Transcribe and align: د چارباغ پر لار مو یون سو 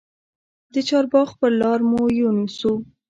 د 0.73 0.75
چارباغ 0.89 1.29
پر 1.39 1.51
لار 1.61 1.79
مو 1.89 2.03
یون 2.19 2.37
سو 2.57 2.71